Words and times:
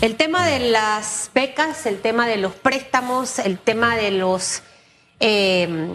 El 0.00 0.16
tema 0.16 0.46
de 0.46 0.60
las 0.60 1.30
becas, 1.34 1.84
el 1.86 2.00
tema 2.00 2.28
de 2.28 2.36
los 2.36 2.54
préstamos, 2.54 3.40
el 3.40 3.58
tema 3.58 3.96
de 3.96 4.12
los 4.12 4.62
eh, 5.18 5.88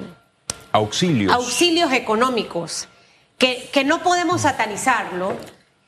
auxilios. 0.74 1.32
auxilios 1.32 1.94
económicos, 1.94 2.90
que, 3.38 3.70
que 3.72 3.86
no 3.86 4.04
podemos 4.04 4.42
satanizarlo 4.42 5.38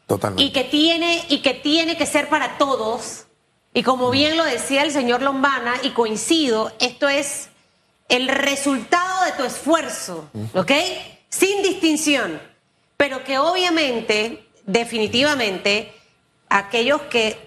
Totalmente. 0.07 0.43
y 0.43 0.51
que 0.51 0.63
tiene 0.63 1.25
y 1.27 1.39
que 1.39 1.55
tiene 1.55 1.97
que 1.97 2.05
ser 2.05 2.29
para 2.29 2.57
todos. 2.57 3.25
Y 3.73 3.83
como 3.83 4.09
bien 4.11 4.37
lo 4.37 4.45
decía 4.45 4.83
el 4.83 4.91
señor 4.91 5.21
Lombana 5.21 5.73
y 5.83 5.89
coincido, 5.89 6.71
esto 6.79 7.09
es 7.09 7.49
el 8.07 8.29
resultado 8.29 9.25
de 9.25 9.31
tu 9.33 9.43
esfuerzo, 9.43 10.29
¿ok? 10.53 10.71
Sin 11.27 11.61
distinción, 11.63 12.41
pero 12.95 13.25
que 13.25 13.39
obviamente, 13.39 14.47
definitivamente, 14.65 15.93
aquellos 16.47 17.01
que 17.03 17.44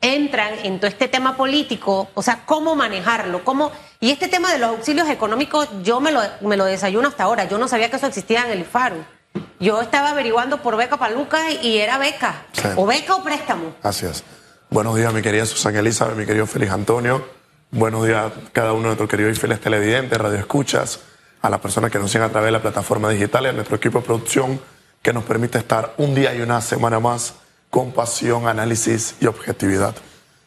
entran 0.00 0.54
en 0.62 0.78
todo 0.78 0.86
este 0.88 1.08
tema 1.08 1.36
político, 1.36 2.08
o 2.14 2.22
sea, 2.22 2.44
cómo 2.46 2.76
manejarlo, 2.76 3.44
cómo... 3.44 3.72
Y 4.00 4.10
este 4.10 4.28
tema 4.28 4.52
de 4.52 4.58
los 4.58 4.70
auxilios 4.70 5.08
económicos, 5.08 5.68
yo 5.82 6.00
me 6.00 6.12
lo, 6.12 6.20
me 6.42 6.56
lo 6.56 6.64
desayuno 6.64 7.08
hasta 7.08 7.24
ahora, 7.24 7.44
yo 7.48 7.58
no 7.58 7.66
sabía 7.68 7.90
que 7.90 7.96
eso 7.96 8.06
existía 8.06 8.44
en 8.44 8.52
el 8.52 8.64
FARU. 8.64 9.04
Yo 9.60 9.80
estaba 9.80 10.10
averiguando 10.10 10.62
por 10.62 10.76
beca 10.76 10.96
para 10.96 11.14
Lucas 11.14 11.42
y 11.62 11.78
era 11.78 11.98
beca, 11.98 12.46
Sí. 12.52 12.68
o 12.76 12.86
beca 12.86 13.16
o 13.16 13.22
préstamo. 13.24 13.74
Así 13.82 14.06
es. 14.06 14.22
Buenos 14.70 14.94
días, 14.96 15.12
mi 15.12 15.22
querida 15.22 15.46
Susana 15.46 15.80
Elizabeth, 15.80 16.16
mi 16.16 16.26
querido 16.26 16.46
Félix 16.46 16.72
Antonio. 16.72 17.26
Buenos 17.70 18.06
días 18.06 18.26
a 18.26 18.32
cada 18.52 18.72
uno 18.72 18.82
de 18.82 18.86
nuestros 18.88 19.08
queridos 19.08 19.36
y 19.36 19.40
fieles 19.40 19.60
televidentes, 19.60 20.16
radioescuchas, 20.16 21.00
a 21.42 21.50
las 21.50 21.60
personas 21.60 21.90
que 21.90 21.98
nos 21.98 22.10
siguen 22.10 22.26
a 22.28 22.30
través 22.30 22.48
de 22.48 22.52
la 22.52 22.62
plataforma 22.62 23.10
digital 23.10 23.44
y 23.44 23.48
a 23.48 23.52
nuestro 23.52 23.76
equipo 23.76 23.98
de 24.00 24.06
producción 24.06 24.60
que 25.02 25.12
nos 25.12 25.24
permite 25.24 25.58
estar 25.58 25.94
un 25.98 26.14
día 26.14 26.34
y 26.34 26.40
una 26.40 26.60
semana 26.60 26.98
más 27.00 27.34
con 27.70 27.92
pasión, 27.92 28.48
análisis 28.48 29.14
y 29.20 29.26
objetividad. 29.26 29.94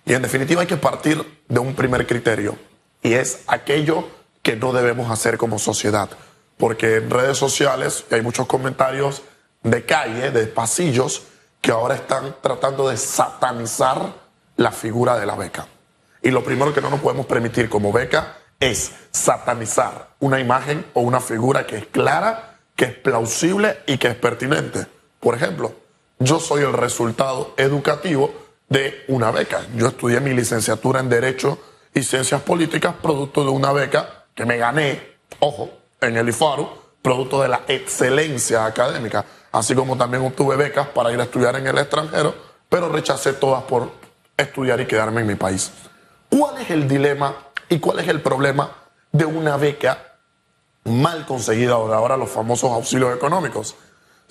Y 0.06 0.14
en 0.14 0.22
definitiva 0.22 0.62
hay 0.62 0.68
que 0.68 0.78
partir 0.78 1.24
de 1.48 1.60
un 1.60 1.76
primer 1.76 2.08
criterio 2.08 2.58
y 3.04 3.14
es 3.14 3.44
aquello 3.48 4.08
que 4.42 4.56
no 4.56 4.74
debemos 4.74 5.12
hacer 5.12 5.38
como 5.38 5.60
sociedad. 5.60 6.10
Porque 6.58 6.98
en 6.98 7.10
redes 7.10 7.38
sociales 7.38 8.06
hay 8.12 8.22
muchos 8.22 8.48
comentarios 8.48 9.24
de 9.64 9.86
calle, 9.86 10.32
de 10.32 10.48
pasillos, 10.48 11.24
que 11.62 11.72
ahora 11.72 11.96
están 11.96 12.36
tratando 12.42 12.90
de 12.90 12.98
satanizar 12.98 14.14
la 14.58 14.72
figura 14.72 15.18
de 15.20 15.26
la 15.26 15.36
beca. 15.36 15.68
Y 16.22 16.32
lo 16.32 16.44
primero 16.44 16.74
que 16.74 16.82
no 16.82 16.90
nos 16.90 17.00
podemos 17.00 17.26
permitir 17.26 17.70
como 17.70 17.92
beca 17.92 18.38
es 18.60 18.92
satanizar 19.12 20.10
una 20.20 20.40
imagen 20.40 20.86
o 20.94 21.02
una 21.02 21.20
figura 21.20 21.66
que 21.66 21.78
es 21.78 21.86
clara, 21.88 22.60
que 22.76 22.86
es 22.86 22.96
plausible 22.96 23.80
y 23.88 23.98
que 23.98 24.08
es 24.08 24.16
pertinente. 24.16 24.88
Por 25.20 25.36
ejemplo, 25.36 25.74
yo 26.22 26.40
soy 26.40 26.64
el 26.64 26.74
resultado 26.74 27.54
educativo 27.58 28.32
de 28.70 29.04
una 29.08 29.32
beca. 29.32 29.62
Yo 29.76 29.88
estudié 29.88 30.20
mi 30.20 30.34
licenciatura 30.34 31.00
en 31.00 31.10
Derecho 31.10 31.58
y 31.94 32.04
Ciencias 32.04 32.42
Políticas 32.42 32.96
producto 33.02 33.44
de 33.44 33.50
una 33.50 33.72
beca 33.72 34.26
que 34.36 34.46
me 34.46 34.58
gané, 34.58 35.18
ojo, 35.40 35.70
en 36.00 36.16
el 36.16 36.30
IFARU, 36.30 36.70
producto 37.02 37.42
de 37.42 37.48
la 37.48 37.62
excelencia 37.68 38.66
académica, 38.66 39.26
así 39.52 39.74
como 39.74 39.98
también 39.98 40.24
obtuve 40.24 40.56
becas 40.56 40.88
para 40.90 41.12
ir 41.12 41.20
a 41.20 41.24
estudiar 41.24 41.56
en 41.56 41.66
el 41.66 41.78
extranjero, 41.78 42.36
pero 42.70 42.90
rechacé 42.90 43.34
todas 43.34 43.64
por 43.64 43.92
estudiar 44.38 44.80
y 44.80 44.86
quedarme 44.86 45.22
en 45.22 45.28
mi 45.28 45.36
país. 45.36 45.72
¿Cuál 46.30 46.62
es 46.62 46.70
el 46.70 46.88
dilema 46.88 47.36
y 47.68 47.80
cuál 47.80 48.00
es 48.00 48.08
el 48.08 48.22
problema 48.22 48.72
de 49.12 49.26
una 49.26 49.58
beca 49.58 50.18
mal 50.84 51.26
conseguida 51.26 51.78
o 51.78 51.90
de 51.90 51.96
ahora 51.96 52.16
los 52.16 52.30
famosos 52.30 52.72
auxilios 52.72 53.16
económicos? 53.16 53.76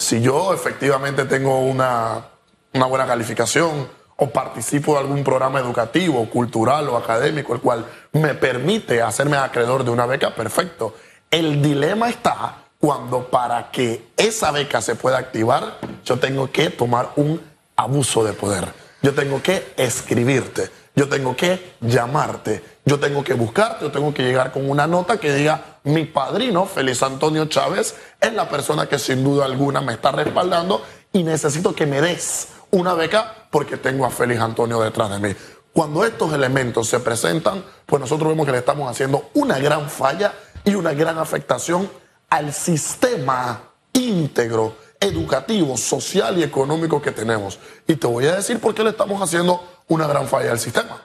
Si 0.00 0.22
yo 0.22 0.54
efectivamente 0.54 1.26
tengo 1.26 1.60
una, 1.60 2.24
una 2.72 2.86
buena 2.86 3.06
calificación 3.06 3.86
o 4.16 4.30
participo 4.30 4.94
de 4.94 5.00
algún 5.00 5.22
programa 5.22 5.60
educativo, 5.60 6.24
cultural 6.30 6.88
o 6.88 6.96
académico, 6.96 7.52
el 7.52 7.60
cual 7.60 7.84
me 8.12 8.34
permite 8.34 9.02
hacerme 9.02 9.36
acreedor 9.36 9.84
de 9.84 9.90
una 9.90 10.06
beca, 10.06 10.34
perfecto. 10.34 10.94
El 11.30 11.60
dilema 11.60 12.08
está 12.08 12.64
cuando 12.78 13.28
para 13.28 13.70
que 13.70 14.08
esa 14.16 14.50
beca 14.52 14.80
se 14.80 14.94
pueda 14.94 15.18
activar, 15.18 15.76
yo 16.02 16.18
tengo 16.18 16.50
que 16.50 16.70
tomar 16.70 17.10
un 17.16 17.38
abuso 17.76 18.24
de 18.24 18.32
poder. 18.32 18.72
Yo 19.02 19.12
tengo 19.12 19.42
que 19.42 19.74
escribirte, 19.76 20.70
yo 20.96 21.10
tengo 21.10 21.36
que 21.36 21.74
llamarte, 21.82 22.64
yo 22.86 22.98
tengo 22.98 23.22
que 23.22 23.34
buscarte, 23.34 23.84
yo 23.84 23.92
tengo 23.92 24.14
que 24.14 24.22
llegar 24.22 24.50
con 24.50 24.68
una 24.68 24.86
nota 24.86 25.20
que 25.20 25.34
diga, 25.34 25.69
mi 25.84 26.04
padrino, 26.04 26.66
Félix 26.66 27.02
Antonio 27.02 27.46
Chávez, 27.46 27.94
es 28.20 28.32
la 28.32 28.48
persona 28.48 28.86
que 28.86 28.98
sin 28.98 29.24
duda 29.24 29.44
alguna 29.44 29.80
me 29.80 29.94
está 29.94 30.12
respaldando 30.12 30.82
y 31.12 31.22
necesito 31.22 31.74
que 31.74 31.86
me 31.86 32.00
des 32.00 32.48
una 32.70 32.94
beca 32.94 33.46
porque 33.50 33.76
tengo 33.76 34.04
a 34.06 34.10
Félix 34.10 34.40
Antonio 34.40 34.80
detrás 34.80 35.10
de 35.10 35.18
mí. 35.18 35.34
Cuando 35.72 36.04
estos 36.04 36.32
elementos 36.32 36.88
se 36.88 37.00
presentan, 37.00 37.64
pues 37.86 38.00
nosotros 38.00 38.28
vemos 38.28 38.44
que 38.46 38.52
le 38.52 38.58
estamos 38.58 38.90
haciendo 38.90 39.30
una 39.34 39.58
gran 39.58 39.88
falla 39.88 40.34
y 40.64 40.74
una 40.74 40.92
gran 40.92 41.18
afectación 41.18 41.90
al 42.28 42.52
sistema 42.52 43.62
íntegro, 43.92 44.76
educativo, 44.98 45.76
social 45.76 46.38
y 46.38 46.42
económico 46.42 47.00
que 47.00 47.12
tenemos. 47.12 47.58
Y 47.86 47.96
te 47.96 48.06
voy 48.06 48.26
a 48.26 48.36
decir 48.36 48.60
por 48.60 48.74
qué 48.74 48.84
le 48.84 48.90
estamos 48.90 49.20
haciendo 49.22 49.62
una 49.88 50.06
gran 50.06 50.28
falla 50.28 50.50
al 50.50 50.58
sistema. 50.58 51.02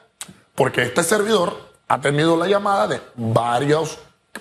Porque 0.55 0.83
este 0.83 1.03
servidor 1.03 1.57
ha 1.87 2.01
tenido 2.01 2.35
la 2.37 2.47
llamada 2.47 2.87
de 2.87 3.01
varios 3.15 3.99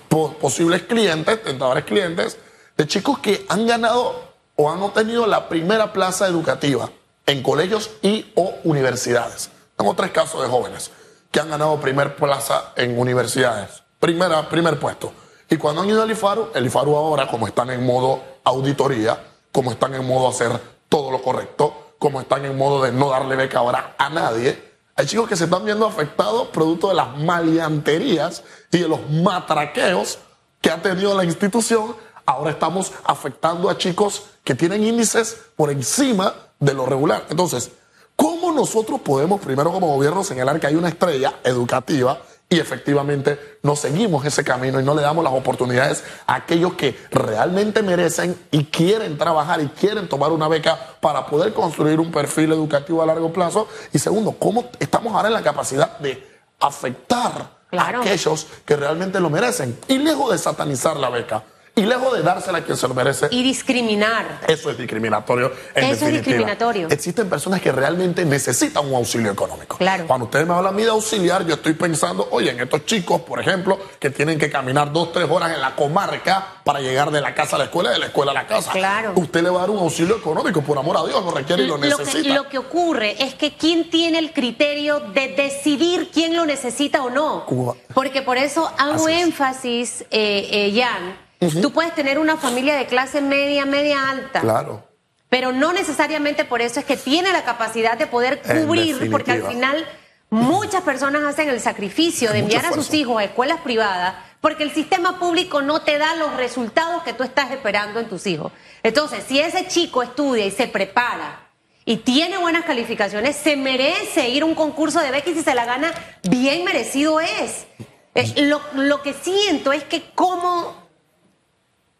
posibles 0.09 0.83
clientes, 0.83 1.43
tentadores 1.43 1.85
clientes, 1.85 2.37
de 2.77 2.87
chicos 2.87 3.19
que 3.19 3.45
han 3.49 3.65
ganado 3.67 4.33
o 4.55 4.69
han 4.69 4.81
obtenido 4.81 5.27
la 5.27 5.49
primera 5.49 5.93
plaza 5.93 6.27
educativa 6.27 6.89
en 7.25 7.41
colegios 7.41 7.91
y 8.01 8.31
o 8.35 8.55
universidades. 8.63 9.49
Tengo 9.75 9.93
tres 9.93 10.11
casos 10.11 10.41
de 10.41 10.47
jóvenes 10.47 10.91
que 11.31 11.39
han 11.39 11.49
ganado 11.49 11.79
primer 11.79 12.15
plaza 12.15 12.73
en 12.75 12.97
universidades, 12.97 13.83
primera, 13.99 14.47
primer 14.49 14.79
puesto. 14.79 15.11
Y 15.49 15.57
cuando 15.57 15.81
han 15.81 15.89
ido 15.89 16.01
al 16.01 16.11
IFARU, 16.11 16.51
el 16.53 16.65
IFARU 16.65 16.95
ahora, 16.95 17.27
como 17.27 17.47
están 17.47 17.69
en 17.69 17.85
modo 17.85 18.21
auditoría, 18.43 19.21
como 19.51 19.71
están 19.71 19.93
en 19.95 20.05
modo 20.07 20.29
hacer 20.29 20.51
todo 20.89 21.11
lo 21.11 21.21
correcto, 21.21 21.93
como 21.99 22.21
están 22.21 22.45
en 22.45 22.57
modo 22.57 22.83
de 22.83 22.91
no 22.91 23.09
darle 23.09 23.35
beca 23.35 23.59
ahora 23.59 23.95
a 23.97 24.09
nadie, 24.09 24.74
hay 24.95 25.05
chicos 25.07 25.27
que 25.27 25.35
se 25.35 25.43
están 25.43 25.65
viendo 25.65 25.85
afectados 25.85 26.47
producto 26.47 26.87
de 26.87 26.95
las 26.95 27.17
maleanterías 27.17 28.43
y 28.71 28.79
de 28.79 28.87
los 28.87 29.09
matraqueos 29.09 30.19
que 30.61 30.71
ha 30.71 30.81
tenido 30.81 31.13
la 31.13 31.25
institución. 31.25 31.95
Ahora 32.25 32.51
estamos 32.51 32.93
afectando 33.03 33.69
a 33.69 33.77
chicos 33.77 34.23
que 34.43 34.55
tienen 34.55 34.83
índices 34.83 35.37
por 35.57 35.69
encima 35.69 36.33
de 36.59 36.73
lo 36.73 36.85
regular. 36.85 37.25
Entonces, 37.29 37.71
¿cómo 38.15 38.53
nosotros 38.53 39.01
podemos 39.01 39.41
primero 39.41 39.71
como 39.71 39.93
gobierno 39.93 40.23
señalar 40.23 40.61
que 40.61 40.67
hay 40.67 40.75
una 40.75 40.89
estrella 40.89 41.39
educativa 41.43 42.21
y 42.49 42.59
efectivamente 42.59 43.57
no 43.63 43.75
seguimos 43.75 44.23
ese 44.25 44.43
camino 44.43 44.79
y 44.79 44.83
no 44.83 44.93
le 44.93 45.01
damos 45.01 45.23
las 45.23 45.33
oportunidades 45.33 46.03
a 46.27 46.35
aquellos 46.35 46.73
que 46.73 46.95
realmente 47.11 47.81
merecen 47.81 48.37
y 48.51 48.65
quieren 48.65 49.17
trabajar 49.17 49.61
y 49.61 49.67
quieren 49.69 50.07
tomar 50.07 50.31
una 50.31 50.47
beca 50.47 50.77
para 51.01 51.25
poder 51.25 51.53
construir 51.53 51.99
un 51.99 52.11
perfil 52.11 52.51
educativo 52.51 53.01
a 53.01 53.05
largo 53.07 53.33
plazo? 53.33 53.67
Y 53.93 53.99
segundo, 53.99 54.33
¿cómo 54.37 54.69
estamos 54.79 55.13
ahora 55.13 55.27
en 55.29 55.33
la 55.33 55.41
capacidad 55.41 55.97
de 55.99 56.23
afectar 56.59 57.55
Claro. 57.69 57.99
a 57.99 58.01
aquellos 58.01 58.47
que 58.63 58.75
realmente 58.75 59.19
lo 59.19 59.29
merecen? 59.29 59.77
Y 59.87 59.97
lejos 59.97 60.31
de 60.31 60.37
satanizar 60.37 60.97
la 60.97 61.09
beca 61.09 61.43
y 61.77 61.81
lejos 61.81 62.13
de 62.15 62.23
dársela 62.23 62.59
a 62.59 62.61
quien 62.63 62.77
se 62.77 62.87
lo 62.87 62.93
merece, 62.93 63.27
Y 63.31 63.43
discriminar. 63.43 64.39
eso 64.47 64.69
es 64.71 64.77
discriminatorio. 64.77 65.51
En 65.73 65.83
Eso 65.85 66.05
es 66.07 66.13
discriminatorio. 66.13 66.87
Existen 66.89 67.29
personas 67.29 67.59
que 67.61 67.71
realmente 67.71 68.23
necesitan 68.23 68.87
un 68.87 68.95
auxilio 68.95 69.31
económico. 69.31 69.77
Claro. 69.77 70.07
Cuando 70.07 70.25
ustedes 70.25 70.47
me 70.47 70.53
hablan 70.53 70.73
a 70.73 70.75
mí 70.77 70.83
de 70.83 70.89
auxiliar, 70.89 71.45
yo 71.45 71.55
estoy 71.55 71.73
pensando, 71.73 72.27
oye, 72.31 72.51
en 72.51 72.61
estos 72.61 72.85
chicos, 72.85 73.21
por 73.21 73.39
ejemplo, 73.41 73.77
que 73.99 74.09
tienen 74.09 74.39
que 74.39 74.49
caminar 74.49 74.93
dos, 74.93 75.11
tres 75.11 75.29
horas 75.29 75.51
en 75.53 75.59
la 75.59 75.75
comarca 75.75 76.47
para 76.63 76.79
llegar 76.79 77.11
de 77.11 77.19
la 77.19 77.35
casa 77.35 77.57
a 77.57 77.59
la 77.59 77.65
escuela 77.65 77.89
y 77.89 77.93
de 77.93 77.99
la 77.99 78.05
escuela 78.05 78.31
a 78.31 78.35
la 78.35 78.47
casa. 78.47 78.71
Claro. 78.71 79.11
Usted 79.15 79.43
le 79.43 79.49
va 79.49 79.57
a 79.57 79.61
dar 79.61 79.69
un 79.71 79.79
auxilio 79.79 80.15
económico, 80.17 80.61
por 80.61 80.77
amor 80.77 80.95
a 80.97 81.03
Dios, 81.05 81.23
lo 81.25 81.31
requiere 81.31 81.63
y 81.63 81.67
lo 81.67 81.75
Lo 81.75 81.81
que, 81.81 81.89
necesita. 81.89 82.33
lo 82.35 82.47
que 82.47 82.57
ocurre 82.57 83.21
es 83.21 83.33
que 83.35 83.57
quién 83.57 83.89
tiene 83.89 84.19
el 84.19 84.31
criterio 84.31 85.01
de 85.13 85.27
decidir 85.35 86.09
quién 86.13 86.35
lo 86.37 86.45
necesita 86.45 87.03
o 87.03 87.09
no. 87.09 87.45
Cuba. 87.45 87.75
Porque 87.93 88.21
por 88.21 88.37
eso 88.37 88.71
hago 88.77 89.05
Así 89.07 89.11
es. 89.13 89.21
énfasis, 89.23 90.01
eh, 90.09 90.47
eh, 90.51 90.73
Jan. 90.81 91.24
Tú 91.49 91.71
puedes 91.71 91.93
tener 91.95 92.19
una 92.19 92.37
familia 92.37 92.75
de 92.75 92.85
clase 92.85 93.21
media, 93.21 93.65
media 93.65 94.09
alta. 94.09 94.41
Claro. 94.41 94.87
Pero 95.29 95.51
no 95.51 95.73
necesariamente 95.73 96.45
por 96.45 96.61
eso 96.61 96.79
es 96.79 96.85
que 96.85 96.97
tiene 96.97 97.31
la 97.31 97.43
capacidad 97.43 97.97
de 97.97 98.07
poder 98.07 98.41
cubrir, 98.41 99.09
porque 99.11 99.31
al 99.31 99.43
final 99.47 99.85
muchas 100.29 100.81
personas 100.83 101.23
hacen 101.23 101.49
el 101.49 101.59
sacrificio 101.59 102.31
de 102.31 102.39
enviar 102.39 102.65
a 102.65 102.73
sus 102.73 102.93
hijos 102.93 103.19
a 103.19 103.23
escuelas 103.23 103.59
privadas 103.61 104.15
porque 104.45 104.63
el 104.63 104.71
sistema 104.71 105.17
público 105.17 105.63
no 105.63 105.81
te 105.81 105.97
da 105.97 106.13
los 106.13 106.35
resultados 106.35 107.01
que 107.01 107.13
tú 107.13 107.23
estás 107.23 107.49
esperando 107.49 107.99
en 107.99 108.07
tus 108.07 108.27
hijos. 108.27 108.51
Entonces, 108.83 109.23
si 109.27 109.39
ese 109.39 109.67
chico 109.67 110.03
estudia 110.03 110.45
y 110.45 110.51
se 110.51 110.67
prepara 110.67 111.49
y 111.83 111.97
tiene 111.97 112.37
buenas 112.37 112.63
calificaciones, 112.63 113.35
se 113.35 113.55
merece 113.55 114.29
ir 114.29 114.43
a 114.43 114.45
un 114.45 114.53
concurso 114.53 114.99
de 114.99 115.09
becas 115.09 115.29
y 115.29 115.37
si 115.37 115.43
se 115.43 115.55
la 115.55 115.65
gana, 115.65 115.91
bien 116.29 116.63
merecido 116.63 117.19
es. 117.19 117.65
Eh, 118.13 118.43
lo, 118.43 118.61
lo 118.75 119.01
que 119.01 119.13
siento 119.13 119.73
es 119.73 119.83
que 119.83 120.03
cómo 120.13 120.84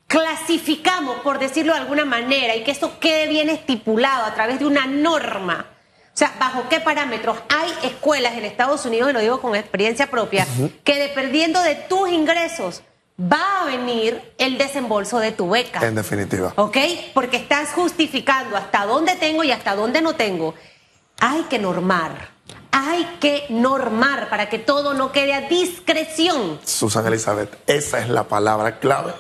clasificamos, 0.07 1.17
por 1.21 1.39
decirlo 1.39 1.73
de 1.73 1.79
alguna 1.79 2.05
manera, 2.05 2.55
y 2.55 2.63
que 2.63 2.71
eso 2.71 2.99
quede 2.99 3.27
bien 3.27 3.49
estipulado 3.49 4.25
a 4.25 4.33
través 4.33 4.59
de 4.59 4.65
una 4.65 4.85
norma 4.85 5.65
O 6.13 6.17
sea, 6.17 6.33
¿bajo 6.39 6.69
qué 6.69 6.79
parámetros? 6.79 7.37
Hay 7.49 7.71
escuelas 7.83 8.33
en 8.35 8.45
Estados 8.45 8.85
Unidos, 8.85 9.09
y 9.09 9.13
lo 9.13 9.19
digo 9.19 9.41
con 9.41 9.55
experiencia 9.55 10.09
propia, 10.09 10.47
que 10.83 10.95
dependiendo 10.95 11.61
de 11.61 11.75
tus 11.75 12.09
ingresos 12.09 12.83
va 13.19 13.61
a 13.61 13.65
venir 13.65 14.33
el 14.37 14.57
desembolso 14.57 15.19
de 15.19 15.31
tu 15.31 15.49
beca. 15.49 15.85
En 15.85 15.95
definitiva. 15.95 16.53
¿Ok? 16.55 16.77
Porque 17.13 17.37
estás 17.37 17.69
justificando 17.73 18.55
hasta 18.55 18.85
dónde 18.85 19.15
tengo 19.15 19.43
y 19.43 19.51
hasta 19.51 19.75
dónde 19.75 20.01
no 20.01 20.15
tengo. 20.15 20.53
Hay 21.19 21.43
que 21.43 21.59
normar. 21.59 22.29
Hay 22.71 23.05
que 23.21 23.45
normar 23.49 24.29
para 24.29 24.49
que 24.49 24.59
todo 24.59 24.93
no 24.93 25.13
quede 25.13 25.33
a 25.33 25.41
discreción. 25.41 26.59
Susana 26.65 27.07
Elizabeth, 27.07 27.57
esa 27.67 27.99
es 27.99 28.09
la 28.09 28.25
palabra 28.25 28.79
clave 28.79 29.13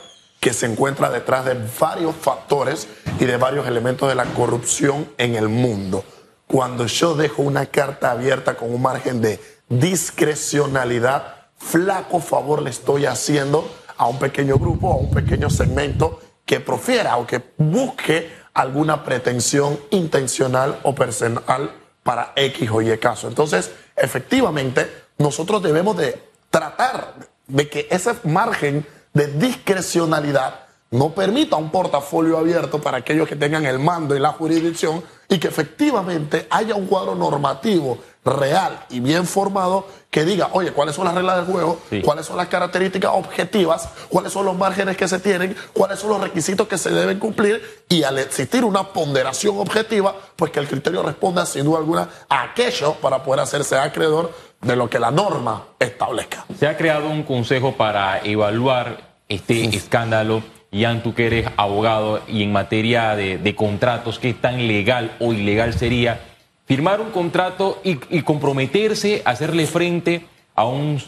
que 0.45 0.53
se 0.53 0.67
encuentra 0.67 1.09
detrás 1.09 1.43
de 1.43 1.57
varios 1.79 2.15
factores 2.15 2.87
y 3.19 3.25
de 3.25 3.35
varios 3.35 3.65
elementos 3.65 4.07
de 4.07 4.13
la 4.13 4.25
corrupción 4.25 5.09
en 5.17 5.33
el 5.33 5.49
mundo. 5.49 6.03
Cuando 6.45 6.85
yo 6.85 7.15
dejo 7.15 7.41
una 7.41 7.65
carta 7.65 8.11
abierta 8.11 8.53
con 8.53 8.71
un 8.71 8.79
margen 8.79 9.21
de 9.21 9.39
discrecionalidad, 9.69 11.47
flaco 11.57 12.19
favor 12.19 12.61
le 12.61 12.69
estoy 12.69 13.07
haciendo 13.07 13.67
a 13.97 14.05
un 14.05 14.19
pequeño 14.19 14.59
grupo, 14.59 14.91
a 14.91 14.97
un 14.97 15.09
pequeño 15.09 15.49
segmento 15.49 16.19
que 16.45 16.59
profiera 16.59 17.17
o 17.17 17.25
que 17.25 17.41
busque 17.57 18.31
alguna 18.53 19.03
pretensión 19.03 19.79
intencional 19.89 20.79
o 20.83 20.93
personal 20.93 21.71
para 22.03 22.33
X 22.35 22.69
o 22.71 22.83
Y 22.83 22.95
caso. 22.99 23.27
Entonces, 23.27 23.71
efectivamente, 23.95 25.05
nosotros 25.17 25.63
debemos 25.63 25.97
de 25.97 26.21
tratar 26.51 27.15
de 27.47 27.67
que 27.67 27.87
ese 27.89 28.13
margen 28.25 28.85
de 29.15 29.27
discrecionalidad 29.27 30.59
no 30.91 31.09
permita 31.13 31.55
un 31.55 31.71
portafolio 31.71 32.37
abierto 32.37 32.79
para 32.79 32.97
aquellos 32.97 33.27
que 33.27 33.35
tengan 33.35 33.65
el 33.65 33.79
mando 33.79 34.15
y 34.15 34.19
la 34.19 34.31
jurisdicción 34.33 35.03
y 35.27 35.39
que 35.39 35.47
efectivamente 35.47 36.47
haya 36.51 36.75
un 36.75 36.85
cuadro 36.85 37.15
normativo 37.15 37.97
real 38.23 38.85
y 38.89 38.99
bien 38.99 39.25
formado 39.25 39.87
que 40.09 40.23
diga, 40.23 40.49
oye, 40.53 40.71
cuáles 40.71 40.95
son 40.95 41.05
las 41.05 41.15
reglas 41.15 41.37
del 41.37 41.45
juego, 41.45 41.79
cuáles 42.03 42.25
son 42.25 42.37
las 42.37 42.47
características 42.47 43.11
objetivas, 43.13 43.89
cuáles 44.09 44.31
son 44.31 44.45
los 44.45 44.55
márgenes 44.57 44.95
que 44.95 45.07
se 45.07 45.19
tienen, 45.19 45.55
cuáles 45.73 45.99
son 45.99 46.11
los 46.11 46.21
requisitos 46.21 46.67
que 46.67 46.77
se 46.77 46.89
deben 46.91 47.19
cumplir 47.19 47.83
y 47.89 48.03
al 48.03 48.17
existir 48.19 48.63
una 48.63 48.93
ponderación 48.93 49.57
objetiva, 49.59 50.15
pues 50.35 50.51
que 50.51 50.59
el 50.59 50.67
criterio 50.67 51.03
responda 51.03 51.45
sin 51.45 51.65
duda 51.65 51.79
alguna 51.79 52.09
a 52.29 52.43
aquello 52.43 52.93
para 52.95 53.23
poder 53.23 53.41
hacerse 53.41 53.77
acreedor 53.77 54.31
de 54.65 54.75
lo 54.75 54.89
que 54.89 54.99
la 54.99 55.11
norma 55.11 55.63
establezca. 55.79 56.45
Se 56.59 56.67
ha 56.67 56.75
creado 56.75 57.09
un 57.09 57.23
consejo 57.23 57.73
para 57.73 58.19
evaluar 58.19 59.15
este 59.29 59.63
escándalo. 59.75 60.43
Ian, 60.71 61.03
tú 61.03 61.13
que 61.13 61.27
eres 61.27 61.47
abogado 61.55 62.21
y 62.27 62.43
en 62.43 62.51
materia 62.51 63.15
de, 63.15 63.37
de 63.37 63.55
contratos, 63.55 64.19
¿qué 64.19 64.33
tan 64.33 64.67
legal 64.67 65.15
o 65.19 65.31
ilegal 65.31 65.73
sería? 65.73 66.19
firmar 66.65 66.99
un 66.99 67.11
contrato 67.11 67.79
y, 67.83 68.21
comprometerse 68.21 69.21
a 69.25 69.31
hacerle 69.31 69.67
frente 69.67 70.25
a 70.55 70.65
un 70.65 71.01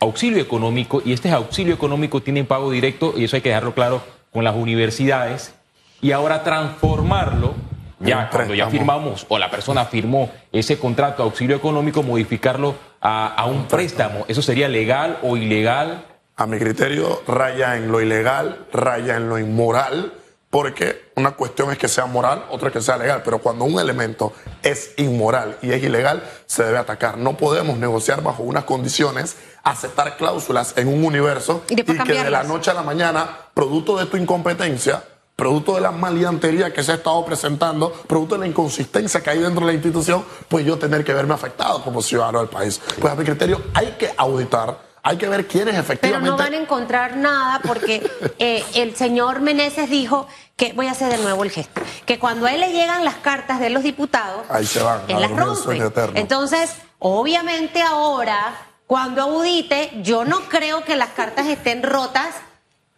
auxilio 0.00 0.42
económico 0.42 1.02
y 1.04 1.12
este 1.12 1.30
auxilio 1.30 1.74
económico 1.74 2.22
tiene 2.22 2.44
pago 2.44 2.70
directo 2.70 3.14
y 3.16 3.24
eso 3.24 3.36
hay 3.36 3.42
que 3.42 3.50
dejarlo 3.50 3.74
claro 3.74 4.02
con 4.32 4.42
las 4.42 4.56
universidades 4.56 5.54
y 6.00 6.12
ahora 6.12 6.42
transformarlo 6.42 7.54
ya 8.02 8.28
cuando 8.30 8.54
ya 8.54 8.68
firmamos 8.68 9.26
o 9.28 9.38
la 9.38 9.50
persona 9.50 9.84
firmó 9.84 10.30
ese 10.52 10.78
contrato 10.78 11.22
de 11.22 11.28
auxilio 11.28 11.56
económico 11.56 12.02
modificarlo 12.02 12.74
a, 13.00 13.34
a 13.34 13.46
un 13.46 13.66
préstamo. 13.66 14.24
Eso 14.28 14.42
sería 14.42 14.68
legal 14.68 15.18
o 15.22 15.36
ilegal 15.36 16.04
a 16.36 16.46
mi 16.46 16.58
criterio 16.58 17.22
raya 17.26 17.76
en 17.76 17.92
lo 17.92 18.00
ilegal 18.00 18.66
raya 18.72 19.16
en 19.16 19.28
lo 19.28 19.38
inmoral 19.38 20.12
porque 20.52 21.10
una 21.16 21.30
cuestión 21.30 21.72
es 21.72 21.78
que 21.78 21.88
sea 21.88 22.04
moral, 22.04 22.44
otra 22.50 22.68
es 22.68 22.74
que 22.74 22.82
sea 22.82 22.98
legal, 22.98 23.22
pero 23.24 23.38
cuando 23.38 23.64
un 23.64 23.80
elemento 23.80 24.34
es 24.62 24.92
inmoral 24.98 25.56
y 25.62 25.72
es 25.72 25.82
ilegal, 25.82 26.22
se 26.44 26.62
debe 26.62 26.76
atacar. 26.76 27.16
No 27.16 27.38
podemos 27.38 27.78
negociar 27.78 28.22
bajo 28.22 28.42
unas 28.42 28.64
condiciones, 28.64 29.38
aceptar 29.62 30.18
cláusulas 30.18 30.74
en 30.76 30.88
un 30.88 31.06
universo 31.06 31.62
y, 31.70 31.76
que 31.76 31.84
de 31.84 32.28
la 32.28 32.42
noche 32.42 32.70
a 32.70 32.74
la 32.74 32.82
mañana, 32.82 33.34
producto 33.54 33.96
de 33.96 34.04
tu 34.04 34.18
incompetencia, 34.18 35.02
producto 35.36 35.74
de 35.74 35.80
la 35.80 35.90
maliantería 35.90 36.72
que 36.72 36.82
se 36.82 36.92
ha 36.92 36.94
estado 36.96 37.24
presentando, 37.24 37.92
producto 37.92 38.34
de 38.34 38.42
la 38.42 38.46
inconsistencia 38.46 39.22
que 39.22 39.30
hay 39.30 39.38
dentro 39.38 39.60
de 39.60 39.66
la 39.66 39.72
institución, 39.72 40.24
pues 40.48 40.64
yo 40.64 40.78
tener 40.78 41.04
que 41.04 41.12
verme 41.12 41.34
afectado 41.34 41.82
como 41.82 42.02
ciudadano 42.02 42.40
del 42.40 42.48
país. 42.48 42.80
Pues 43.00 43.12
a 43.12 43.16
mi 43.16 43.24
criterio 43.24 43.60
hay 43.74 43.92
que 43.98 44.12
auditar 44.16 44.92
hay 45.04 45.16
que 45.16 45.28
ver 45.28 45.46
quiénes 45.48 45.74
efectivamente. 45.76 46.24
Pero 46.24 46.36
no 46.36 46.36
van 46.36 46.54
a 46.54 46.56
encontrar 46.56 47.16
nada 47.16 47.60
porque 47.66 48.08
eh, 48.38 48.64
el 48.74 48.94
señor 48.94 49.40
Meneses 49.40 49.90
dijo 49.90 50.28
que, 50.56 50.72
voy 50.74 50.86
a 50.86 50.92
hacer 50.92 51.10
de 51.10 51.18
nuevo 51.18 51.42
el 51.42 51.50
gesto, 51.50 51.80
que 52.06 52.18
cuando 52.18 52.46
a 52.46 52.52
él 52.52 52.60
le 52.60 52.72
llegan 52.72 53.04
las 53.04 53.16
cartas 53.16 53.58
de 53.58 53.70
los 53.70 53.82
diputados, 53.82 54.46
Ahí 54.48 54.64
se 54.64 54.80
van, 54.80 55.02
él 55.08 55.20
las 55.20 55.30
rompe. 55.32 55.82
Entonces, 56.14 56.76
obviamente 57.00 57.82
ahora, 57.82 58.54
cuando 58.86 59.22
audite, 59.22 59.90
yo 60.02 60.24
no 60.24 60.42
creo 60.42 60.84
que 60.84 60.94
las 60.94 61.10
cartas 61.10 61.48
estén 61.48 61.82
rotas 61.82 62.36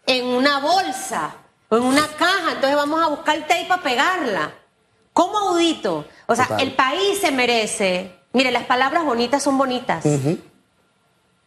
en 0.07 0.27
una 0.27 0.59
bolsa 0.59 1.37
o 1.75 1.77
en 1.77 1.83
una 1.83 2.07
caja. 2.07 2.53
Entonces 2.53 2.77
vamos 2.77 3.03
a 3.03 3.09
buscar 3.09 3.39
tape 3.41 3.67
para 3.67 3.83
pegarla. 3.83 4.53
¿Cómo 5.13 5.39
audito? 5.39 6.07
O 6.27 6.35
sea, 6.35 6.49
el 6.59 6.73
país 6.73 7.21
se 7.21 7.31
merece. 7.31 8.15
Mire, 8.33 8.51
las 8.51 8.65
palabras 8.65 9.05
bonitas 9.05 9.43
son 9.43 9.59
bonitas. 9.59 10.05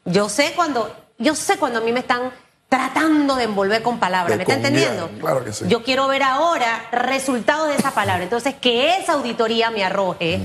Yo 0.05 0.29
sé 0.29 0.53
cuando, 0.55 0.95
yo 1.17 1.35
sé 1.35 1.57
cuando 1.57 1.79
a 1.79 1.81
mí 1.81 1.91
me 1.91 1.99
están 1.99 2.31
tratando 2.69 3.35
de 3.35 3.45
envolver 3.45 3.81
con 3.81 3.97
palabras, 3.97 4.35
¿me 4.35 4.43
está 4.43 4.55
entendiendo? 4.55 5.09
Claro 5.19 5.43
que 5.43 5.53
sí. 5.53 5.65
Yo 5.67 5.83
quiero 5.83 6.07
ver 6.07 6.23
ahora 6.23 6.87
resultados 6.91 7.69
de 7.69 7.75
esa 7.75 7.91
palabra. 7.91 8.23
Entonces, 8.23 8.55
que 8.55 8.97
esa 8.97 9.13
auditoría 9.13 9.69
me 9.71 9.83
arroje 9.83 10.41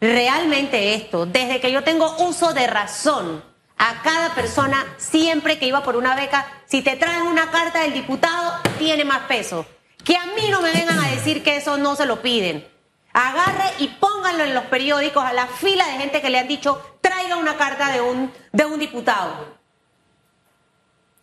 realmente 0.00 0.94
esto, 0.94 1.26
desde 1.26 1.60
que 1.60 1.70
yo 1.70 1.84
tengo 1.84 2.14
uso 2.18 2.52
de 2.52 2.66
razón 2.66 3.42
a 3.78 4.02
cada 4.02 4.34
persona, 4.34 4.84
siempre 4.96 5.58
que 5.58 5.66
iba 5.66 5.82
por 5.82 5.96
una 5.96 6.14
beca, 6.14 6.46
si 6.66 6.82
te 6.82 6.96
traen 6.96 7.22
una 7.22 7.50
carta 7.50 7.80
del 7.80 7.92
diputado, 7.92 8.54
tiene 8.78 9.04
más 9.04 9.22
peso. 9.22 9.66
Que 10.04 10.16
a 10.16 10.26
mí 10.26 10.48
no 10.50 10.60
me 10.60 10.72
vengan 10.72 10.98
a 10.98 11.10
decir 11.10 11.42
que 11.42 11.56
eso 11.56 11.76
no 11.78 11.96
se 11.96 12.06
lo 12.06 12.22
piden. 12.22 12.66
Agarre 13.12 13.70
y 13.78 13.88
pónganlo 13.88 14.44
en 14.44 14.54
los 14.54 14.64
periódicos 14.64 15.24
a 15.24 15.32
la 15.32 15.46
fila 15.46 15.86
de 15.86 15.98
gente 15.98 16.22
que 16.22 16.30
le 16.30 16.38
han 16.38 16.48
dicho 16.48 16.80
traiga 17.00 17.36
una 17.36 17.56
carta 17.56 17.92
de 17.92 18.00
un, 18.00 18.32
de 18.52 18.64
un 18.64 18.78
diputado. 18.78 19.60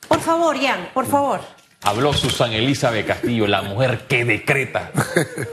Por 0.07 0.19
favor, 0.21 0.55
Ian, 0.57 0.89
por 0.93 1.05
favor. 1.07 1.41
Habló 1.81 2.11
Susan 2.11 2.51
Elizabeth 2.51 3.07
Castillo, 3.07 3.47
la 3.47 3.61
mujer 3.61 4.05
que 4.05 4.25
decreta 4.25 4.91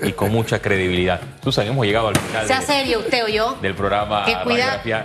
y 0.03 0.13
con 0.13 0.33
mucha 0.33 0.61
credibilidad. 0.61 1.21
Susan, 1.43 1.69
hemos 1.69 1.87
llegado 1.87 2.09
al 2.09 2.19
final. 2.19 2.47
Sea 2.47 2.61
serio 2.63 2.99
usted 2.99 3.25
o 3.25 3.29
yo. 3.29 3.57
Del 3.63 3.77
programa 3.77 4.25
que, 4.25 4.35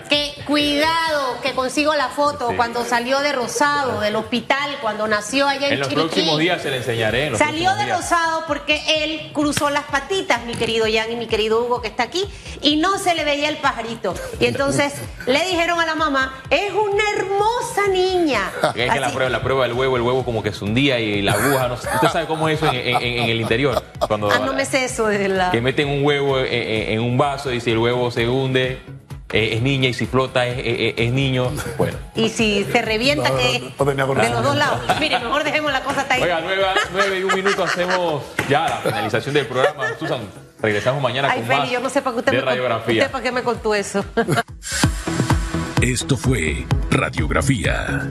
que 0.10 0.31
cuidado, 0.52 1.40
que 1.42 1.54
consigo 1.54 1.96
la 1.96 2.10
foto 2.10 2.52
cuando 2.58 2.84
salió 2.84 3.20
de 3.20 3.32
Rosado, 3.32 4.02
del 4.02 4.18
hospital, 4.18 4.78
cuando 4.82 5.08
nació 5.08 5.48
allá 5.48 5.68
en 5.68 5.74
En 5.74 5.80
los 5.80 5.88
próximos 5.88 6.38
días 6.40 6.62
se 6.62 6.70
le 6.70 6.78
enseñaré. 6.78 7.36
Salió 7.38 7.74
de 7.76 7.86
Rosado 7.86 8.44
porque 8.48 9.04
él 9.04 9.32
cruzó 9.34 9.70
las 9.70 9.86
patitas, 9.86 10.46
mi 10.46 10.56
querido 10.56 10.86
Jan 10.92 11.12
y 11.12 11.16
mi 11.16 11.28
querido 11.28 11.64
Hugo, 11.64 11.82
que 11.82 11.88
está 11.88 12.04
aquí, 12.04 12.26
y 12.62 12.76
no 12.76 12.98
se 12.98 13.16
le 13.16 13.24
veía 13.24 13.48
el 13.48 13.58
pajarito. 13.58 14.14
Y 14.40 14.46
entonces 14.46 14.94
le 15.26 15.46
dijeron 15.46 15.80
a 15.80 15.86
la 15.86 15.96
mamá, 15.96 16.42
es 16.50 16.74
una 16.74 17.04
hermosa 17.16 17.88
niña. 17.90 18.52
Es 18.76 18.92
que 18.92 19.00
la 19.00 19.12
prueba, 19.12 19.30
la 19.30 19.42
prueba 19.42 19.64
del 19.64 19.74
huevo, 19.74 19.96
el 19.96 20.02
huevo 20.02 20.26
como 20.26 20.44
que 20.44 20.50
es 20.50 20.62
un 20.62 20.74
día 20.74 21.00
y 21.00 21.22
la 21.22 21.34
aguja, 21.34 21.68
no 21.68 21.76
Usted 21.76 22.10
sabe 22.12 22.28
cómo 22.28 22.50
es 22.50 22.58
eso 22.58 22.72
en, 22.72 23.30
el 23.30 23.40
interior. 23.40 23.82
Cuando, 24.06 24.30
ah, 24.30 24.40
no 24.40 24.54
me 24.54 24.66
sé 24.66 24.84
eso 24.84 25.08
de 25.08 25.30
la... 25.30 25.52
Que 25.52 25.62
meten 25.62 25.88
un 25.88 26.04
huevo 26.04 26.40
en, 26.40 27.00
un 27.00 27.18
vaso 27.18 27.52
y 27.54 27.62
si 27.62 27.72
el 27.72 27.78
huevo 27.78 28.12
se 28.12 28.28
hunde, 28.28 28.82
eh, 29.34 29.56
es 29.56 29.62
niña 29.62 29.90
y 29.90 29.94
si 29.94 30.06
flota 30.06 30.46
es, 30.46 31.12
niño. 31.12 31.52
Bueno. 31.78 31.98
Y 32.16 32.30
si 32.30 32.66
se 32.66 32.82
revienta, 32.82 33.30
que 33.38 33.74
de 33.84 34.30
los 34.30 34.44
dos 34.44 34.56
lados. 34.56 34.80
Mire, 35.00 35.20
mejor 35.20 35.44
dejemos 35.44 35.72
la 35.72 35.84
cosa 35.84 36.02
hasta 36.02 36.16
ahí. 36.16 36.24
Oiga, 36.24 36.42
nueve, 36.92 37.20
y 37.20 37.24
un 37.24 37.34
minuto 37.34 37.64
hacemos 37.64 38.24
ya 38.50 38.68
la 38.68 38.78
finalización 38.78 39.34
del 39.34 39.48
programa. 39.48 39.88
Susan, 39.98 40.22
regresamos 40.62 41.02
mañana 41.02 41.30
Ay, 41.32 41.40
con 41.40 41.48
Feli, 41.48 41.60
más 41.60 41.72
yo 41.72 41.80
no 41.80 41.90
sé 41.90 42.02
para 42.02 42.14
qué 42.14 42.20
usted, 42.20 42.46
me, 42.46 42.78
usted 42.78 43.12
para 43.12 43.24
qué 43.24 43.32
me 43.32 43.44
contó 43.44 43.74
eso. 43.76 44.04
Esto 45.82 46.16
fue 46.16 46.66
Radiografía 46.92 48.08